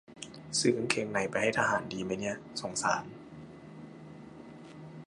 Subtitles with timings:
[0.59, 3.03] ซื้อกางเกงในไปให้ทหารดีมั้ยเนี่ย สงสาร